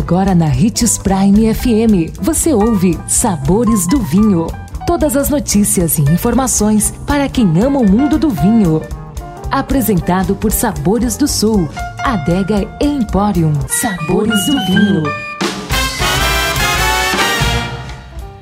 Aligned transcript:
Agora 0.00 0.34
na 0.34 0.46
Ritz 0.46 0.96
Prime 0.96 1.54
FM, 1.54 2.18
você 2.22 2.54
ouve 2.54 2.98
Sabores 3.06 3.86
do 3.86 4.00
Vinho. 4.00 4.46
Todas 4.86 5.14
as 5.14 5.28
notícias 5.28 5.98
e 5.98 6.00
informações 6.00 6.90
para 7.06 7.28
quem 7.28 7.46
ama 7.62 7.80
o 7.80 7.88
mundo 7.88 8.18
do 8.18 8.30
vinho. 8.30 8.80
Apresentado 9.50 10.34
por 10.34 10.52
Sabores 10.52 11.18
do 11.18 11.28
Sul, 11.28 11.68
Adega 12.02 12.66
Emporium. 12.80 13.52
Sabores 13.68 14.46
do 14.46 14.52
Vinho. 14.64 15.02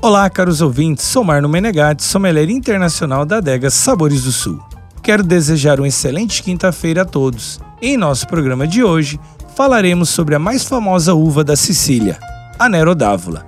Olá, 0.00 0.30
caros 0.30 0.60
ouvintes. 0.60 1.04
Sou 1.04 1.24
Marno 1.24 1.48
Menegatti, 1.48 2.04
sommelier 2.04 2.48
internacional 2.48 3.26
da 3.26 3.38
Adega 3.38 3.70
Sabores 3.70 4.22
do 4.22 4.30
Sul. 4.30 4.62
Quero 5.02 5.24
desejar 5.24 5.80
uma 5.80 5.88
excelente 5.88 6.44
quinta-feira 6.44 7.02
a 7.02 7.04
todos. 7.04 7.60
Em 7.82 7.96
nosso 7.96 8.28
programa 8.28 8.68
de 8.68 8.84
hoje, 8.84 9.18
falaremos 9.60 10.08
sobre 10.08 10.34
a 10.34 10.38
mais 10.38 10.64
famosa 10.64 11.12
uva 11.12 11.44
da 11.44 11.54
Sicília, 11.54 12.18
a 12.58 12.66
Nero 12.66 12.94
d'Avola. 12.94 13.46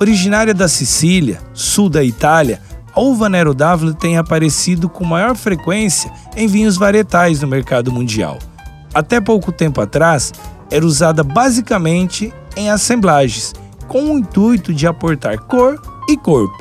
Originária 0.00 0.54
da 0.54 0.66
Sicília, 0.66 1.38
sul 1.52 1.90
da 1.90 2.02
Itália, 2.02 2.62
a 2.94 3.00
uva 3.02 3.28
Nero 3.28 3.52
d'Avola 3.52 3.92
tem 3.92 4.16
aparecido 4.16 4.88
com 4.88 5.04
maior 5.04 5.36
frequência 5.36 6.10
em 6.34 6.46
vinhos 6.46 6.78
varietais 6.78 7.42
no 7.42 7.46
mercado 7.46 7.92
mundial. 7.92 8.38
Até 8.94 9.20
pouco 9.20 9.52
tempo 9.52 9.82
atrás, 9.82 10.32
era 10.70 10.86
usada 10.86 11.22
basicamente 11.22 12.32
em 12.56 12.70
assemblagens, 12.70 13.52
com 13.86 14.14
o 14.14 14.18
intuito 14.18 14.72
de 14.72 14.86
aportar 14.86 15.40
cor 15.40 15.78
e 16.08 16.16
corpo. 16.16 16.56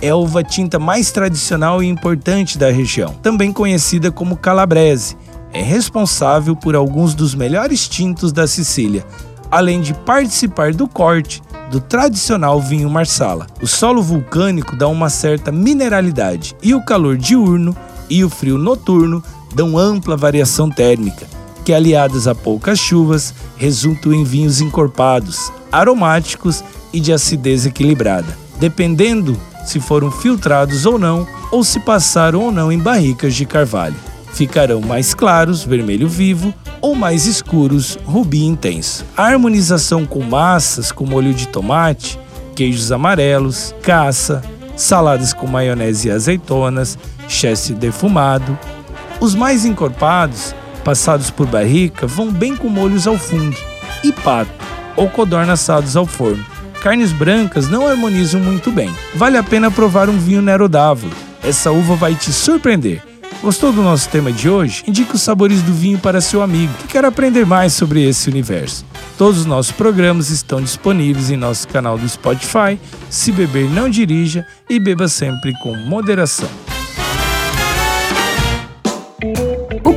É 0.00 0.10
a 0.10 0.16
uva 0.16 0.44
tinta 0.44 0.78
mais 0.78 1.10
tradicional 1.10 1.82
e 1.82 1.88
importante 1.88 2.56
da 2.56 2.70
região, 2.70 3.12
também 3.14 3.52
conhecida 3.52 4.12
como 4.12 4.36
calabrese. 4.36 5.16
É 5.56 5.62
responsável 5.62 6.54
por 6.54 6.76
alguns 6.76 7.14
dos 7.14 7.34
melhores 7.34 7.88
tintos 7.88 8.30
da 8.30 8.46
Sicília, 8.46 9.06
além 9.50 9.80
de 9.80 9.94
participar 9.94 10.74
do 10.74 10.86
corte 10.86 11.42
do 11.70 11.80
tradicional 11.80 12.60
vinho 12.60 12.90
marsala. 12.90 13.46
O 13.62 13.66
solo 13.66 14.02
vulcânico 14.02 14.76
dá 14.76 14.86
uma 14.86 15.08
certa 15.08 15.50
mineralidade 15.50 16.54
e 16.62 16.74
o 16.74 16.84
calor 16.84 17.16
diurno 17.16 17.74
e 18.10 18.22
o 18.22 18.28
frio 18.28 18.58
noturno 18.58 19.24
dão 19.54 19.78
ampla 19.78 20.14
variação 20.14 20.68
térmica, 20.68 21.26
que 21.64 21.72
aliadas 21.72 22.28
a 22.28 22.34
poucas 22.34 22.78
chuvas 22.78 23.32
resultam 23.56 24.12
em 24.12 24.24
vinhos 24.24 24.60
encorpados, 24.60 25.50
aromáticos 25.72 26.62
e 26.92 27.00
de 27.00 27.14
acidez 27.14 27.64
equilibrada 27.64 28.46
dependendo 28.58 29.38
se 29.64 29.80
foram 29.80 30.10
filtrados 30.10 30.86
ou 30.86 30.98
não, 30.98 31.26
ou 31.50 31.64
se 31.64 31.80
passaram 31.80 32.40
ou 32.40 32.52
não 32.52 32.70
em 32.70 32.78
barricas 32.78 33.34
de 33.34 33.44
carvalho. 33.44 33.96
Ficarão 34.36 34.82
mais 34.82 35.14
claros, 35.14 35.64
vermelho 35.64 36.06
vivo, 36.06 36.52
ou 36.82 36.94
mais 36.94 37.24
escuros, 37.24 37.98
rubi 38.04 38.44
intenso. 38.44 39.02
A 39.16 39.22
harmonização 39.22 40.04
com 40.04 40.22
massas 40.22 40.92
como 40.92 41.12
molho 41.12 41.32
de 41.32 41.48
tomate, 41.48 42.18
queijos 42.54 42.92
amarelos, 42.92 43.74
caça, 43.82 44.42
saladas 44.76 45.32
com 45.32 45.46
maionese 45.46 46.08
e 46.08 46.10
azeitonas, 46.10 46.98
chester 47.26 47.74
defumado. 47.74 48.58
Os 49.20 49.34
mais 49.34 49.64
encorpados, 49.64 50.54
passados 50.84 51.30
por 51.30 51.46
barrica, 51.46 52.06
vão 52.06 52.30
bem 52.30 52.54
com 52.54 52.68
molhos 52.68 53.06
ao 53.06 53.16
fundo, 53.16 53.56
e 54.04 54.12
pato, 54.12 54.50
ou 54.96 55.08
codorna 55.08 55.54
assados 55.54 55.96
ao 55.96 56.04
forno 56.04 56.44
carnes 56.82 57.10
brancas 57.10 57.68
não 57.68 57.88
harmonizam 57.88 58.40
muito 58.40 58.70
bem. 58.70 58.94
Vale 59.12 59.36
a 59.36 59.42
pena 59.42 59.72
provar 59.72 60.08
um 60.08 60.16
vinho 60.16 60.40
Nero 60.40 60.68
d'Avola. 60.68 61.12
Essa 61.42 61.72
uva 61.72 61.96
vai 61.96 62.14
te 62.14 62.32
surpreender. 62.32 63.02
Gostou 63.42 63.72
do 63.72 63.82
nosso 63.82 64.08
tema 64.08 64.32
de 64.32 64.48
hoje? 64.48 64.82
Indique 64.86 65.14
os 65.14 65.22
sabores 65.22 65.62
do 65.62 65.72
vinho 65.72 65.98
para 65.98 66.20
seu 66.20 66.42
amigo 66.42 66.72
que 66.74 66.88
quer 66.88 67.04
aprender 67.04 67.44
mais 67.46 67.74
sobre 67.74 68.02
esse 68.02 68.28
universo. 68.28 68.84
Todos 69.16 69.40
os 69.40 69.46
nossos 69.46 69.72
programas 69.72 70.30
estão 70.30 70.60
disponíveis 70.60 71.30
em 71.30 71.36
nosso 71.36 71.68
canal 71.68 71.98
do 71.98 72.08
Spotify. 72.08 72.78
Se 73.08 73.30
beber, 73.30 73.70
não 73.70 73.88
dirija 73.88 74.44
e 74.68 74.80
beba 74.80 75.06
sempre 75.06 75.52
com 75.60 75.76
moderação. 75.76 76.48